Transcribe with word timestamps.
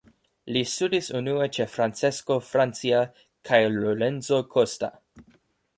Li 0.53 0.61
studis 0.75 1.09
unue 1.19 1.45
ĉe 1.57 1.67
Francesco 1.73 2.39
Francia 2.49 3.03
kaj 3.51 3.61
Lorenzo 3.79 4.43
Costa. 4.57 4.93